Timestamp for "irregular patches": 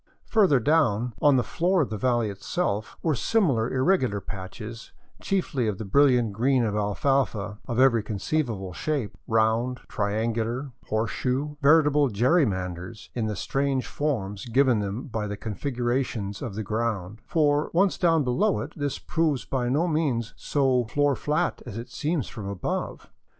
3.71-4.91